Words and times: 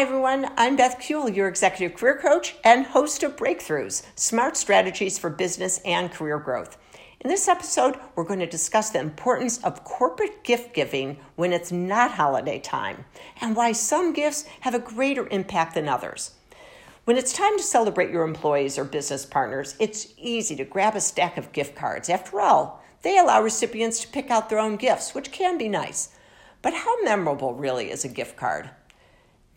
Hi, 0.00 0.06
everyone. 0.06 0.50
I'm 0.56 0.76
Beth 0.76 0.98
Kuehl, 0.98 1.36
your 1.36 1.46
executive 1.46 1.94
career 1.94 2.16
coach 2.16 2.56
and 2.64 2.86
host 2.86 3.22
of 3.22 3.36
Breakthroughs 3.36 4.02
Smart 4.16 4.56
Strategies 4.56 5.18
for 5.18 5.28
Business 5.28 5.78
and 5.84 6.10
Career 6.10 6.38
Growth. 6.38 6.78
In 7.20 7.28
this 7.28 7.46
episode, 7.48 8.00
we're 8.16 8.24
going 8.24 8.38
to 8.38 8.46
discuss 8.46 8.88
the 8.88 8.98
importance 8.98 9.62
of 9.62 9.84
corporate 9.84 10.42
gift 10.42 10.72
giving 10.72 11.18
when 11.36 11.52
it's 11.52 11.70
not 11.70 12.12
holiday 12.12 12.58
time 12.58 13.04
and 13.42 13.54
why 13.54 13.72
some 13.72 14.14
gifts 14.14 14.46
have 14.60 14.74
a 14.74 14.78
greater 14.78 15.28
impact 15.28 15.74
than 15.74 15.86
others. 15.86 16.30
When 17.04 17.18
it's 17.18 17.34
time 17.34 17.58
to 17.58 17.62
celebrate 17.62 18.10
your 18.10 18.24
employees 18.24 18.78
or 18.78 18.84
business 18.84 19.26
partners, 19.26 19.76
it's 19.78 20.14
easy 20.16 20.56
to 20.56 20.64
grab 20.64 20.96
a 20.96 21.02
stack 21.02 21.36
of 21.36 21.52
gift 21.52 21.76
cards. 21.76 22.08
After 22.08 22.40
all, 22.40 22.82
they 23.02 23.18
allow 23.18 23.42
recipients 23.42 24.00
to 24.00 24.08
pick 24.08 24.30
out 24.30 24.48
their 24.48 24.60
own 24.60 24.76
gifts, 24.76 25.14
which 25.14 25.30
can 25.30 25.58
be 25.58 25.68
nice. 25.68 26.16
But 26.62 26.72
how 26.72 27.02
memorable 27.02 27.52
really 27.52 27.90
is 27.90 28.02
a 28.06 28.08
gift 28.08 28.38
card? 28.38 28.70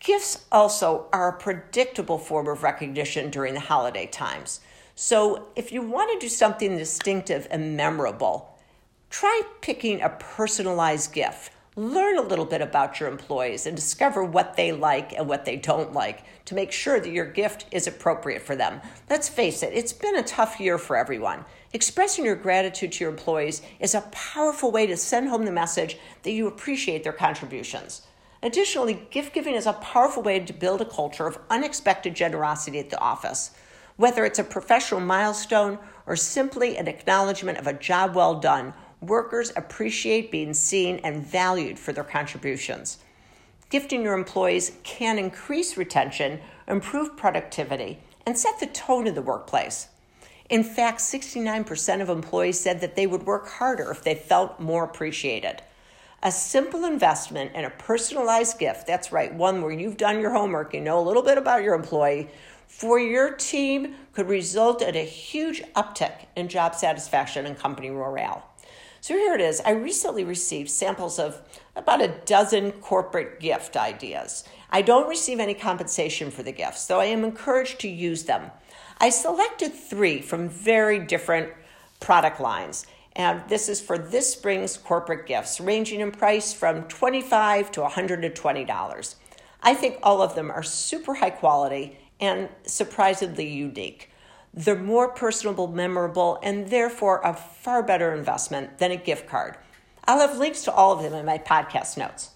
Gifts 0.04 0.44
also 0.52 1.06
are 1.14 1.30
a 1.30 1.38
predictable 1.38 2.18
form 2.18 2.46
of 2.46 2.62
recognition 2.62 3.30
during 3.30 3.54
the 3.54 3.60
holiday 3.60 4.04
times. 4.04 4.60
So, 4.94 5.46
if 5.56 5.72
you 5.72 5.80
want 5.80 6.12
to 6.12 6.26
do 6.26 6.28
something 6.28 6.76
distinctive 6.76 7.48
and 7.50 7.74
memorable, 7.74 8.54
try 9.08 9.40
picking 9.62 10.02
a 10.02 10.10
personalized 10.10 11.14
gift. 11.14 11.52
Learn 11.74 12.18
a 12.18 12.22
little 12.22 12.44
bit 12.44 12.60
about 12.60 13.00
your 13.00 13.08
employees 13.08 13.64
and 13.64 13.74
discover 13.74 14.22
what 14.22 14.56
they 14.56 14.72
like 14.72 15.14
and 15.14 15.26
what 15.26 15.46
they 15.46 15.56
don't 15.56 15.94
like 15.94 16.22
to 16.44 16.54
make 16.54 16.70
sure 16.70 17.00
that 17.00 17.10
your 17.10 17.24
gift 17.24 17.64
is 17.70 17.86
appropriate 17.86 18.42
for 18.42 18.54
them. 18.54 18.82
Let's 19.08 19.30
face 19.30 19.62
it, 19.62 19.72
it's 19.72 19.94
been 19.94 20.18
a 20.18 20.22
tough 20.22 20.60
year 20.60 20.76
for 20.76 20.98
everyone. 20.98 21.46
Expressing 21.72 22.26
your 22.26 22.36
gratitude 22.36 22.92
to 22.92 23.04
your 23.04 23.10
employees 23.10 23.62
is 23.80 23.94
a 23.94 24.02
powerful 24.12 24.70
way 24.70 24.86
to 24.86 24.98
send 24.98 25.30
home 25.30 25.46
the 25.46 25.50
message 25.50 25.96
that 26.24 26.32
you 26.32 26.46
appreciate 26.46 27.04
their 27.04 27.12
contributions. 27.14 28.02
Additionally, 28.44 29.06
gift 29.10 29.32
giving 29.32 29.54
is 29.54 29.64
a 29.64 29.72
powerful 29.72 30.22
way 30.22 30.38
to 30.38 30.52
build 30.52 30.82
a 30.82 30.84
culture 30.84 31.26
of 31.26 31.38
unexpected 31.48 32.14
generosity 32.14 32.78
at 32.78 32.90
the 32.90 33.00
office. 33.00 33.52
Whether 33.96 34.26
it's 34.26 34.38
a 34.38 34.44
professional 34.44 35.00
milestone 35.00 35.78
or 36.06 36.14
simply 36.14 36.76
an 36.76 36.86
acknowledgement 36.86 37.56
of 37.56 37.66
a 37.66 37.72
job 37.72 38.14
well 38.14 38.38
done, 38.38 38.74
workers 39.00 39.50
appreciate 39.56 40.30
being 40.30 40.52
seen 40.52 41.00
and 41.02 41.24
valued 41.24 41.78
for 41.78 41.94
their 41.94 42.04
contributions. 42.04 42.98
Gifting 43.70 44.02
your 44.02 44.12
employees 44.12 44.72
can 44.82 45.18
increase 45.18 45.78
retention, 45.78 46.38
improve 46.68 47.16
productivity, 47.16 47.98
and 48.26 48.36
set 48.36 48.60
the 48.60 48.66
tone 48.66 49.06
of 49.06 49.14
the 49.14 49.22
workplace. 49.22 49.88
In 50.50 50.62
fact, 50.62 50.98
69% 50.98 52.02
of 52.02 52.10
employees 52.10 52.60
said 52.60 52.82
that 52.82 52.94
they 52.94 53.06
would 53.06 53.24
work 53.24 53.48
harder 53.48 53.90
if 53.90 54.04
they 54.04 54.14
felt 54.14 54.60
more 54.60 54.84
appreciated. 54.84 55.62
A 56.26 56.32
simple 56.32 56.86
investment 56.86 57.50
and 57.54 57.66
a 57.66 57.70
personalized 57.70 58.58
gift, 58.58 58.86
that's 58.86 59.12
right, 59.12 59.34
one 59.34 59.60
where 59.60 59.70
you've 59.70 59.98
done 59.98 60.20
your 60.20 60.32
homework, 60.32 60.72
you 60.72 60.80
know 60.80 60.98
a 60.98 61.04
little 61.04 61.22
bit 61.22 61.36
about 61.36 61.62
your 61.62 61.74
employee, 61.74 62.30
for 62.66 62.98
your 62.98 63.32
team 63.32 63.94
could 64.14 64.30
result 64.30 64.80
in 64.80 64.96
a 64.96 65.04
huge 65.04 65.62
uptick 65.76 66.24
in 66.34 66.48
job 66.48 66.74
satisfaction 66.74 67.44
and 67.44 67.58
company 67.58 67.90
morale. 67.90 68.42
So 69.02 69.12
here 69.12 69.34
it 69.34 69.42
is. 69.42 69.60
I 69.66 69.72
recently 69.72 70.24
received 70.24 70.70
samples 70.70 71.18
of 71.18 71.42
about 71.76 72.00
a 72.00 72.16
dozen 72.24 72.72
corporate 72.72 73.38
gift 73.38 73.76
ideas. 73.76 74.44
I 74.70 74.80
don't 74.80 75.10
receive 75.10 75.40
any 75.40 75.52
compensation 75.52 76.30
for 76.30 76.42
the 76.42 76.52
gifts, 76.52 76.86
though 76.86 77.00
I 77.00 77.06
am 77.06 77.22
encouraged 77.22 77.80
to 77.80 77.88
use 77.88 78.22
them. 78.22 78.50
I 78.98 79.10
selected 79.10 79.74
three 79.74 80.22
from 80.22 80.48
very 80.48 81.00
different 81.00 81.52
product 82.00 82.40
lines. 82.40 82.86
And 83.16 83.42
this 83.48 83.68
is 83.68 83.80
for 83.80 83.96
this 83.96 84.32
spring's 84.32 84.76
corporate 84.76 85.26
gifts, 85.26 85.60
ranging 85.60 86.00
in 86.00 86.10
price 86.10 86.52
from 86.52 86.84
25 86.84 87.70
to 87.72 87.80
$120. 87.80 89.14
I 89.62 89.74
think 89.74 89.98
all 90.02 90.20
of 90.20 90.34
them 90.34 90.50
are 90.50 90.62
super 90.62 91.14
high 91.14 91.30
quality 91.30 91.98
and 92.20 92.48
surprisingly 92.64 93.48
unique. 93.48 94.10
They're 94.52 94.76
more 94.76 95.08
personable, 95.08 95.68
memorable, 95.68 96.38
and 96.42 96.70
therefore 96.70 97.20
a 97.24 97.34
far 97.34 97.82
better 97.82 98.14
investment 98.14 98.78
than 98.78 98.90
a 98.90 98.96
gift 98.96 99.28
card. 99.28 99.56
I'll 100.04 100.20
have 100.20 100.38
links 100.38 100.64
to 100.64 100.72
all 100.72 100.92
of 100.92 101.02
them 101.02 101.14
in 101.14 101.24
my 101.24 101.38
podcast 101.38 101.96
notes. 101.96 102.30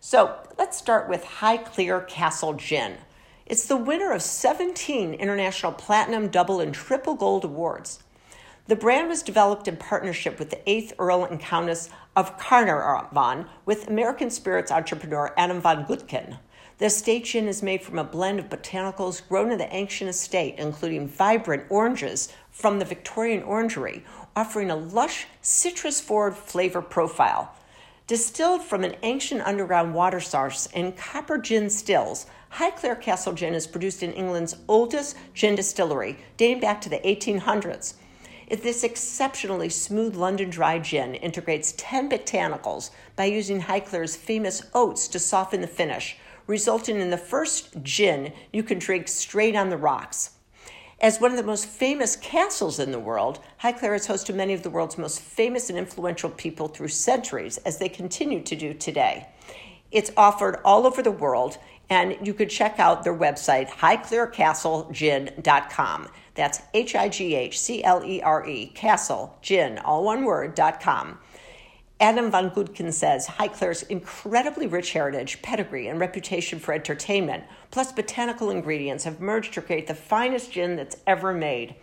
So 0.00 0.36
let's 0.58 0.76
start 0.76 1.08
with 1.08 1.24
Highclere 1.24 2.06
Castle 2.06 2.54
Gin. 2.54 2.98
It's 3.46 3.66
the 3.66 3.76
winner 3.76 4.12
of 4.12 4.22
17 4.22 5.14
international 5.14 5.72
platinum, 5.72 6.28
double, 6.28 6.60
and 6.60 6.74
triple 6.74 7.14
gold 7.14 7.44
awards. 7.44 8.00
The 8.68 8.76
brand 8.76 9.08
was 9.08 9.22
developed 9.22 9.66
in 9.66 9.78
partnership 9.78 10.38
with 10.38 10.50
the 10.50 10.60
8th 10.66 10.92
Earl 10.98 11.24
and 11.24 11.40
Countess 11.40 11.88
of 12.14 12.36
Carnarvon 12.36 13.46
with 13.64 13.88
American 13.88 14.28
spirits 14.28 14.70
entrepreneur 14.70 15.32
Adam 15.38 15.62
von 15.62 15.86
Gootkin. 15.86 16.36
The 16.76 16.84
estate 16.84 17.24
gin 17.24 17.48
is 17.48 17.62
made 17.62 17.80
from 17.80 17.98
a 17.98 18.04
blend 18.04 18.38
of 18.38 18.50
botanicals 18.50 19.26
grown 19.26 19.50
in 19.50 19.56
the 19.56 19.74
ancient 19.74 20.10
estate, 20.10 20.56
including 20.58 21.08
vibrant 21.08 21.64
oranges 21.70 22.30
from 22.50 22.78
the 22.78 22.84
Victorian 22.84 23.42
Orangery, 23.42 24.04
offering 24.36 24.70
a 24.70 24.76
lush, 24.76 25.26
citrus 25.40 25.98
forward 25.98 26.36
flavor 26.36 26.82
profile. 26.82 27.54
Distilled 28.06 28.62
from 28.62 28.84
an 28.84 28.96
ancient 29.02 29.40
underground 29.46 29.94
water 29.94 30.20
source 30.20 30.66
in 30.74 30.92
copper 30.92 31.38
gin 31.38 31.70
stills, 31.70 32.26
Highclere 32.52 33.00
Castle 33.00 33.32
Gin 33.32 33.54
is 33.54 33.66
produced 33.66 34.02
in 34.02 34.12
England's 34.12 34.56
oldest 34.68 35.16
gin 35.32 35.54
distillery, 35.54 36.18
dating 36.36 36.60
back 36.60 36.82
to 36.82 36.90
the 36.90 36.98
1800s. 36.98 37.94
This 38.50 38.82
exceptionally 38.82 39.68
smooth 39.68 40.16
London 40.16 40.48
dry 40.48 40.78
gin 40.78 41.14
integrates 41.16 41.74
10 41.76 42.08
botanicals 42.08 42.90
by 43.14 43.26
using 43.26 43.60
Highclere's 43.60 44.16
famous 44.16 44.62
oats 44.72 45.06
to 45.08 45.18
soften 45.18 45.60
the 45.60 45.66
finish, 45.66 46.16
resulting 46.46 46.98
in 46.98 47.10
the 47.10 47.18
first 47.18 47.82
gin 47.82 48.32
you 48.50 48.62
can 48.62 48.78
drink 48.78 49.06
straight 49.06 49.54
on 49.54 49.68
the 49.68 49.76
rocks. 49.76 50.30
As 50.98 51.20
one 51.20 51.30
of 51.30 51.36
the 51.36 51.42
most 51.42 51.66
famous 51.66 52.16
castles 52.16 52.78
in 52.78 52.90
the 52.90 52.98
world, 52.98 53.38
Highclere 53.62 53.92
has 53.92 54.08
hosted 54.08 54.34
many 54.34 54.54
of 54.54 54.62
the 54.62 54.70
world's 54.70 54.96
most 54.96 55.20
famous 55.20 55.68
and 55.68 55.78
influential 55.78 56.30
people 56.30 56.68
through 56.68 56.88
centuries, 56.88 57.58
as 57.58 57.76
they 57.76 57.90
continue 57.90 58.42
to 58.42 58.56
do 58.56 58.72
today. 58.72 59.28
It's 59.90 60.12
offered 60.16 60.60
all 60.64 60.86
over 60.86 61.02
the 61.02 61.10
world, 61.10 61.58
and 61.90 62.16
you 62.26 62.32
could 62.34 62.50
check 62.50 62.78
out 62.78 63.04
their 63.04 63.16
website, 63.16 63.68
highclerecastlegin.com. 63.68 66.08
That's 66.34 66.60
H 66.74 66.94
I 66.94 67.08
G 67.08 67.34
H 67.34 67.58
C 67.58 67.82
L 67.82 68.04
E 68.04 68.20
R 68.20 68.46
E, 68.46 68.66
castle, 68.66 69.38
gin, 69.42 69.78
all 69.78 70.04
one 70.04 70.24
word, 70.24 70.54
dot 70.54 70.80
com. 70.80 71.18
Adam 72.00 72.30
von 72.30 72.50
Gootkin 72.50 72.92
says 72.92 73.26
Highclere's 73.26 73.82
incredibly 73.84 74.68
rich 74.68 74.92
heritage, 74.92 75.42
pedigree, 75.42 75.88
and 75.88 75.98
reputation 75.98 76.60
for 76.60 76.72
entertainment, 76.72 77.42
plus 77.72 77.90
botanical 77.90 78.50
ingredients, 78.50 79.02
have 79.02 79.20
merged 79.20 79.52
to 79.54 79.62
create 79.62 79.88
the 79.88 79.96
finest 79.96 80.52
gin 80.52 80.76
that's 80.76 80.96
ever 81.08 81.34
made. 81.34 81.74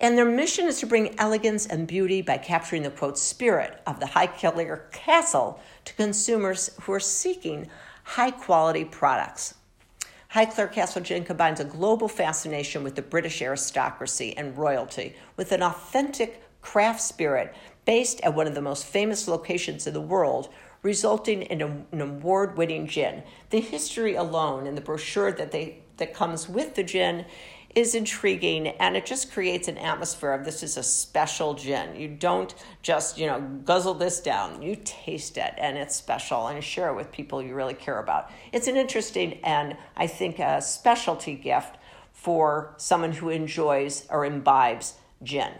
And 0.00 0.16
their 0.16 0.24
mission 0.24 0.66
is 0.66 0.78
to 0.80 0.86
bring 0.86 1.18
elegance 1.18 1.66
and 1.66 1.86
beauty 1.86 2.22
by 2.22 2.38
capturing 2.38 2.82
the 2.82 2.90
quote 2.90 3.18
spirit 3.18 3.80
of 3.86 3.98
the 3.98 4.06
Highclere 4.06 4.90
Castle 4.92 5.60
to 5.84 5.94
consumers 5.94 6.70
who 6.82 6.92
are 6.92 7.00
seeking 7.00 7.68
high 8.04 8.30
quality 8.30 8.84
products. 8.84 9.54
Highclere 10.34 10.70
Castle 10.70 11.02
Gin 11.02 11.24
combines 11.24 11.58
a 11.58 11.64
global 11.64 12.06
fascination 12.06 12.84
with 12.84 12.94
the 12.94 13.02
British 13.02 13.42
aristocracy 13.42 14.36
and 14.36 14.56
royalty 14.56 15.16
with 15.36 15.52
an 15.52 15.62
authentic 15.62 16.42
craft 16.60 17.00
spirit 17.00 17.54
based 17.84 18.20
at 18.20 18.34
one 18.34 18.46
of 18.46 18.54
the 18.54 18.60
most 18.60 18.84
famous 18.84 19.26
locations 19.26 19.86
in 19.86 19.94
the 19.94 20.00
world, 20.00 20.50
resulting 20.82 21.42
in 21.42 21.62
an 21.62 22.00
award 22.00 22.56
winning 22.56 22.86
gin. 22.86 23.22
The 23.50 23.60
history 23.60 24.14
alone 24.14 24.66
and 24.66 24.76
the 24.76 24.82
brochure 24.82 25.32
that, 25.32 25.50
they, 25.50 25.78
that 25.96 26.14
comes 26.14 26.48
with 26.48 26.74
the 26.74 26.84
gin 26.84 27.24
is 27.74 27.94
intriguing 27.94 28.68
and 28.68 28.96
it 28.96 29.06
just 29.06 29.32
creates 29.32 29.68
an 29.68 29.78
atmosphere 29.78 30.32
of 30.32 30.44
this 30.44 30.62
is 30.62 30.76
a 30.76 30.82
special 30.82 31.54
gin. 31.54 31.94
You 31.94 32.08
don't 32.08 32.54
just, 32.82 33.18
you 33.18 33.26
know, 33.26 33.40
guzzle 33.64 33.94
this 33.94 34.20
down. 34.20 34.62
You 34.62 34.76
taste 34.84 35.36
it 35.36 35.54
and 35.58 35.76
it's 35.76 35.94
special 35.94 36.48
and 36.48 36.62
share 36.62 36.88
it 36.88 36.96
with 36.96 37.12
people 37.12 37.42
you 37.42 37.54
really 37.54 37.74
care 37.74 37.98
about. 37.98 38.30
It's 38.52 38.68
an 38.68 38.76
interesting 38.76 39.40
and 39.44 39.76
I 39.96 40.06
think 40.06 40.38
a 40.38 40.60
specialty 40.62 41.34
gift 41.34 41.76
for 42.12 42.74
someone 42.78 43.12
who 43.12 43.28
enjoys 43.28 44.06
or 44.10 44.24
imbibes 44.24 44.94
gin. 45.22 45.52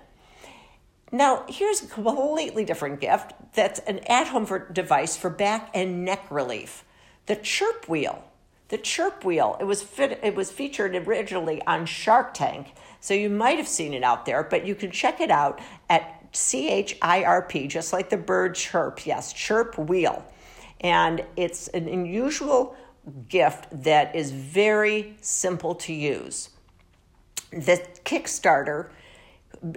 Now, 1.10 1.44
here's 1.48 1.82
a 1.82 1.86
completely 1.86 2.64
different 2.64 3.00
gift 3.00 3.32
that's 3.54 3.80
an 3.80 4.00
at 4.00 4.28
home 4.28 4.46
device 4.72 5.16
for 5.16 5.30
back 5.30 5.70
and 5.74 6.04
neck 6.04 6.30
relief 6.30 6.84
the 7.26 7.36
Chirp 7.36 7.88
Wheel. 7.88 8.24
The 8.68 8.78
Chirp 8.78 9.24
Wheel, 9.24 9.56
it 9.60 9.64
was, 9.64 9.82
fit, 9.82 10.20
it 10.22 10.34
was 10.34 10.50
featured 10.50 10.94
originally 10.94 11.62
on 11.66 11.86
Shark 11.86 12.34
Tank, 12.34 12.74
so 13.00 13.14
you 13.14 13.30
might 13.30 13.56
have 13.56 13.68
seen 13.68 13.94
it 13.94 14.02
out 14.02 14.26
there, 14.26 14.42
but 14.42 14.66
you 14.66 14.74
can 14.74 14.90
check 14.90 15.20
it 15.20 15.30
out 15.30 15.60
at 15.88 16.28
C 16.32 16.68
H 16.68 16.98
I 17.00 17.24
R 17.24 17.42
P, 17.42 17.66
just 17.66 17.92
like 17.94 18.10
the 18.10 18.18
bird 18.18 18.54
chirp. 18.54 19.06
Yes, 19.06 19.32
Chirp 19.32 19.78
Wheel. 19.78 20.22
And 20.80 21.24
it's 21.36 21.68
an 21.68 21.88
unusual 21.88 22.76
gift 23.28 23.66
that 23.84 24.14
is 24.14 24.30
very 24.30 25.16
simple 25.22 25.74
to 25.76 25.94
use. 25.94 26.50
The 27.50 27.82
Kickstarter 28.04 28.90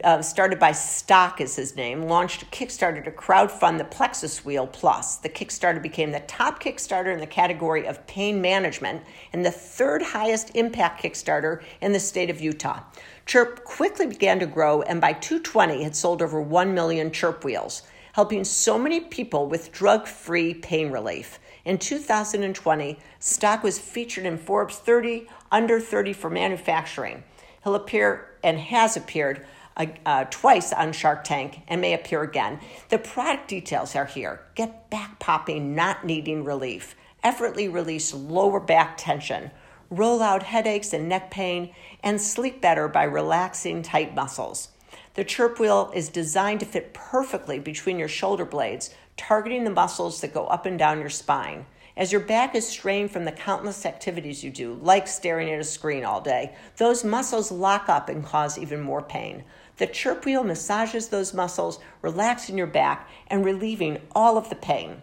uh, 0.03 0.21
started 0.21 0.59
by 0.59 0.71
Stock 0.71 1.41
is 1.41 1.55
his 1.55 1.75
name, 1.75 2.03
launched 2.03 2.43
a 2.43 2.45
Kickstarter 2.45 3.03
to 3.03 3.11
crowdfund 3.11 3.77
the 3.77 3.83
Plexus 3.83 4.45
Wheel 4.45 4.67
Plus. 4.67 5.17
The 5.17 5.29
Kickstarter 5.29 5.81
became 5.81 6.11
the 6.11 6.19
top 6.21 6.61
Kickstarter 6.61 7.11
in 7.11 7.19
the 7.19 7.27
category 7.27 7.87
of 7.87 8.05
pain 8.05 8.41
management 8.41 9.03
and 9.33 9.43
the 9.43 9.51
third 9.51 10.01
highest 10.01 10.55
impact 10.55 11.01
Kickstarter 11.01 11.63
in 11.81 11.93
the 11.93 11.99
state 11.99 12.29
of 12.29 12.41
Utah. 12.41 12.81
Chirp 13.25 13.63
quickly 13.63 14.05
began 14.07 14.39
to 14.39 14.45
grow 14.45 14.81
and 14.83 15.01
by 15.01 15.13
220 15.13 15.83
had 15.83 15.95
sold 15.95 16.21
over 16.21 16.39
1 16.39 16.73
million 16.73 17.11
Chirp 17.11 17.43
wheels, 17.43 17.83
helping 18.13 18.43
so 18.43 18.77
many 18.77 18.99
people 18.99 19.47
with 19.47 19.71
drug 19.71 20.05
free 20.05 20.53
pain 20.53 20.91
relief. 20.91 21.39
In 21.65 21.77
2020, 21.77 22.99
Stock 23.19 23.63
was 23.63 23.79
featured 23.79 24.25
in 24.25 24.37
Forbes 24.37 24.77
30 24.77 25.27
Under 25.51 25.79
30 25.79 26.13
for 26.13 26.29
Manufacturing. 26.29 27.23
He'll 27.63 27.75
appear 27.75 28.31
and 28.43 28.59
has 28.59 28.97
appeared 28.97 29.45
uh, 29.77 30.25
twice 30.29 30.73
on 30.73 30.93
Shark 30.93 31.23
Tank 31.23 31.61
and 31.67 31.81
may 31.81 31.93
appear 31.93 32.21
again. 32.23 32.59
The 32.89 32.97
product 32.97 33.47
details 33.47 33.95
are 33.95 34.05
here. 34.05 34.41
Get 34.55 34.89
back 34.89 35.19
popping, 35.19 35.75
not 35.75 36.05
needing 36.05 36.43
relief. 36.43 36.95
Effortlessly 37.23 37.67
release 37.67 38.13
lower 38.13 38.59
back 38.59 38.97
tension. 38.97 39.51
Roll 39.89 40.21
out 40.21 40.43
headaches 40.43 40.93
and 40.93 41.09
neck 41.09 41.31
pain 41.31 41.73
and 42.03 42.19
sleep 42.19 42.61
better 42.61 42.87
by 42.87 43.03
relaxing 43.03 43.81
tight 43.83 44.15
muscles. 44.15 44.69
The 45.15 45.25
chirp 45.25 45.59
wheel 45.59 45.91
is 45.93 46.07
designed 46.07 46.61
to 46.61 46.65
fit 46.65 46.93
perfectly 46.93 47.59
between 47.59 47.99
your 47.99 48.07
shoulder 48.07 48.45
blades, 48.45 48.91
targeting 49.17 49.65
the 49.65 49.69
muscles 49.69 50.21
that 50.21 50.33
go 50.33 50.45
up 50.47 50.65
and 50.65 50.79
down 50.79 51.01
your 51.01 51.09
spine. 51.09 51.65
As 51.97 52.13
your 52.13 52.21
back 52.21 52.55
is 52.55 52.65
strained 52.65 53.11
from 53.11 53.25
the 53.25 53.33
countless 53.33 53.85
activities 53.85 54.43
you 54.43 54.49
do, 54.49 54.75
like 54.81 55.07
staring 55.07 55.49
at 55.51 55.59
a 55.59 55.63
screen 55.65 56.05
all 56.05 56.21
day, 56.21 56.55
those 56.77 57.03
muscles 57.03 57.51
lock 57.51 57.89
up 57.89 58.07
and 58.07 58.25
cause 58.25 58.57
even 58.57 58.81
more 58.81 59.01
pain. 59.01 59.43
The 59.77 59.87
chirp 59.87 60.25
wheel 60.25 60.43
massages 60.43 61.07
those 61.07 61.33
muscles, 61.33 61.79
relaxing 62.01 62.57
your 62.57 62.67
back 62.67 63.09
and 63.27 63.45
relieving 63.45 63.99
all 64.13 64.37
of 64.37 64.49
the 64.49 64.55
pain. 64.55 65.01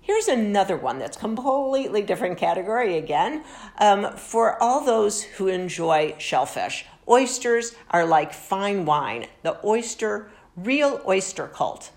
Here's 0.00 0.28
another 0.28 0.76
one 0.76 0.98
that's 0.98 1.16
completely 1.16 2.02
different 2.02 2.36
category 2.36 2.98
again. 2.98 3.42
Um, 3.78 4.14
for 4.16 4.62
all 4.62 4.84
those 4.84 5.22
who 5.22 5.48
enjoy 5.48 6.14
shellfish, 6.18 6.84
oysters 7.08 7.74
are 7.90 8.04
like 8.04 8.34
fine 8.34 8.84
wine. 8.84 9.28
The 9.42 9.58
oyster, 9.64 10.30
real 10.56 11.00
oyster 11.06 11.46
cult 11.46 11.90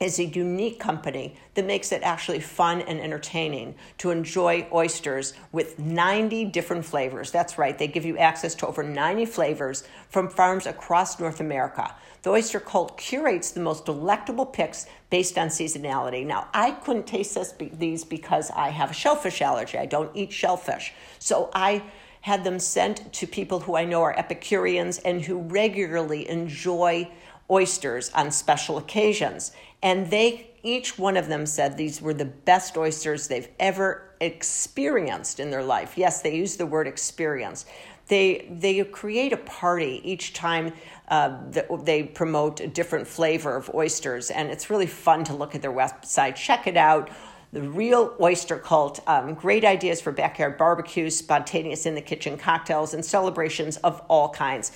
is 0.00 0.18
a 0.18 0.24
unique 0.24 0.78
company 0.78 1.34
that 1.54 1.64
makes 1.64 1.90
it 1.90 2.02
actually 2.02 2.40
fun 2.40 2.80
and 2.82 3.00
entertaining 3.00 3.74
to 3.98 4.10
enjoy 4.10 4.66
oysters 4.72 5.34
with 5.50 5.78
90 5.78 6.44
different 6.46 6.84
flavors. 6.84 7.30
That's 7.32 7.58
right, 7.58 7.76
they 7.76 7.88
give 7.88 8.04
you 8.04 8.16
access 8.16 8.54
to 8.56 8.66
over 8.66 8.82
90 8.82 9.26
flavors 9.26 9.84
from 10.08 10.28
farms 10.28 10.66
across 10.66 11.18
North 11.18 11.40
America. 11.40 11.94
The 12.22 12.30
Oyster 12.30 12.60
Cult 12.60 12.96
curates 12.96 13.50
the 13.50 13.60
most 13.60 13.84
delectable 13.86 14.46
picks 14.46 14.86
based 15.10 15.36
on 15.38 15.48
seasonality. 15.48 16.24
Now, 16.24 16.48
I 16.52 16.72
couldn't 16.72 17.06
taste 17.06 17.34
this, 17.34 17.54
these 17.72 18.04
because 18.04 18.50
I 18.50 18.70
have 18.70 18.90
a 18.90 18.94
shellfish 18.94 19.42
allergy. 19.42 19.78
I 19.78 19.86
don't 19.86 20.14
eat 20.14 20.32
shellfish. 20.32 20.92
So 21.18 21.50
I 21.54 21.82
had 22.20 22.44
them 22.44 22.58
sent 22.58 23.12
to 23.12 23.26
people 23.26 23.60
who 23.60 23.76
I 23.76 23.84
know 23.84 24.02
are 24.02 24.18
Epicureans 24.18 24.98
and 24.98 25.22
who 25.22 25.38
regularly 25.38 26.28
enjoy 26.28 27.10
oysters 27.50 28.10
on 28.14 28.30
special 28.30 28.78
occasions. 28.78 29.52
And 29.82 30.10
they, 30.10 30.50
each 30.62 30.98
one 30.98 31.16
of 31.16 31.28
them 31.28 31.46
said 31.46 31.76
these 31.76 32.02
were 32.02 32.14
the 32.14 32.24
best 32.24 32.76
oysters 32.76 33.28
they've 33.28 33.48
ever 33.58 34.10
experienced 34.20 35.40
in 35.40 35.50
their 35.50 35.62
life. 35.62 35.96
Yes, 35.96 36.22
they 36.22 36.36
use 36.36 36.56
the 36.56 36.66
word 36.66 36.86
experience. 36.86 37.66
They, 38.08 38.48
they 38.50 38.82
create 38.84 39.32
a 39.32 39.38
party 39.38 40.00
each 40.02 40.32
time 40.32 40.72
uh, 41.08 41.38
they 41.82 42.02
promote 42.02 42.60
a 42.60 42.66
different 42.66 43.06
flavor 43.06 43.56
of 43.56 43.70
oysters, 43.74 44.30
and 44.30 44.50
it's 44.50 44.68
really 44.68 44.86
fun 44.86 45.24
to 45.24 45.34
look 45.34 45.54
at 45.54 45.62
their 45.62 45.72
website. 45.72 46.36
Check 46.36 46.66
it 46.66 46.76
out. 46.76 47.10
The 47.52 47.62
Real 47.62 48.14
Oyster 48.20 48.58
Cult. 48.58 49.00
Um, 49.06 49.32
great 49.32 49.64
ideas 49.64 50.02
for 50.02 50.12
backyard 50.12 50.58
barbecues, 50.58 51.16
spontaneous 51.16 51.86
in 51.86 51.94
the 51.94 52.02
kitchen 52.02 52.36
cocktails, 52.36 52.92
and 52.92 53.02
celebrations 53.02 53.78
of 53.78 54.02
all 54.08 54.28
kinds. 54.28 54.72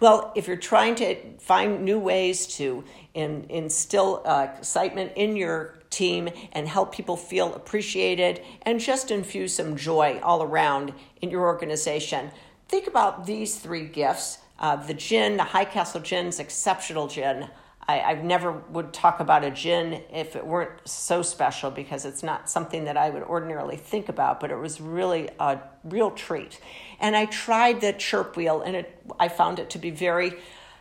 Well, 0.00 0.32
if 0.34 0.48
you're 0.48 0.56
trying 0.56 0.96
to 0.96 1.16
find 1.38 1.84
new 1.84 1.98
ways 1.98 2.46
to 2.58 2.84
in, 3.14 3.46
instill 3.48 4.22
uh, 4.24 4.48
excitement 4.58 5.12
in 5.16 5.36
your 5.36 5.78
team 5.90 6.28
and 6.52 6.66
help 6.66 6.92
people 6.92 7.16
feel 7.16 7.54
appreciated 7.54 8.42
and 8.62 8.80
just 8.80 9.10
infuse 9.10 9.54
some 9.54 9.76
joy 9.76 10.18
all 10.22 10.42
around 10.42 10.92
in 11.22 11.30
your 11.30 11.42
organization, 11.42 12.30
think 12.68 12.86
about 12.86 13.26
these 13.26 13.56
three 13.56 13.86
gifts. 13.86 14.38
Uh, 14.58 14.76
the 14.76 14.94
gin, 14.94 15.36
the 15.36 15.44
High 15.44 15.64
Castle 15.64 16.00
gin 16.00 16.26
is 16.26 16.40
exceptional 16.40 17.06
gin. 17.06 17.48
I, 17.86 18.00
I 18.00 18.14
never 18.14 18.52
would 18.52 18.92
talk 18.92 19.20
about 19.20 19.44
a 19.44 19.50
gin 19.50 20.02
if 20.12 20.36
it 20.36 20.46
weren't 20.46 20.86
so 20.88 21.22
special 21.22 21.70
because 21.70 22.04
it's 22.04 22.22
not 22.22 22.48
something 22.48 22.84
that 22.84 22.96
I 22.96 23.10
would 23.10 23.22
ordinarily 23.22 23.76
think 23.76 24.08
about, 24.08 24.40
but 24.40 24.50
it 24.50 24.56
was 24.56 24.80
really 24.80 25.28
a 25.38 25.58
real 25.84 26.10
treat. 26.10 26.60
And 27.00 27.14
I 27.14 27.26
tried 27.26 27.80
the 27.80 27.92
chirp 27.92 28.36
wheel 28.36 28.62
and 28.62 28.76
it, 28.76 29.02
I 29.20 29.28
found 29.28 29.58
it 29.58 29.70
to 29.70 29.78
be 29.78 29.90
very 29.90 30.34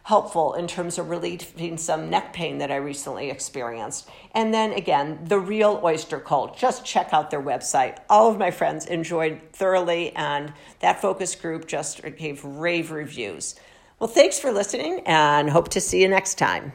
helpful 0.04 0.54
in 0.54 0.68
terms 0.68 0.98
of 0.98 1.10
relieving 1.10 1.78
some 1.78 2.10
neck 2.10 2.34
pain 2.34 2.58
that 2.58 2.70
I 2.70 2.76
recently 2.76 3.30
experienced. 3.30 4.10
And 4.34 4.54
then 4.54 4.74
again, 4.74 5.20
the 5.24 5.40
real 5.40 5.80
oyster 5.84 6.20
cult. 6.20 6.58
Just 6.58 6.86
check 6.86 7.10
out 7.14 7.32
their 7.32 7.42
website. 7.42 8.00
All 8.10 8.30
of 8.30 8.38
my 8.38 8.52
friends 8.52 8.86
enjoyed 8.86 9.42
thoroughly, 9.54 10.14
and 10.16 10.54
that 10.80 11.02
focus 11.02 11.36
group 11.36 11.68
just 11.68 12.02
gave 12.18 12.44
rave 12.44 12.92
reviews. 12.92 13.56
Well, 13.98 14.10
thanks 14.10 14.40
for 14.40 14.52
listening, 14.52 15.02
and 15.06 15.50
hope 15.50 15.70
to 15.70 15.80
see 15.80 16.02
you 16.02 16.10
next 16.10 16.36
time. 16.36 16.74